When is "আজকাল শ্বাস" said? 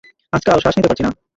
0.33-0.75